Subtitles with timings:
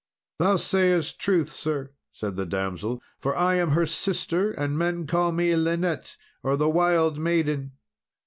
[0.39, 5.31] "Thou sayest truth, sir," said the damsel; "for I am her sister; and men call
[5.31, 7.73] me Linet, or the Wild Maiden."